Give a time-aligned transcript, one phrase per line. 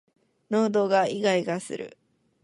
[0.49, 1.95] 喉がいがいがする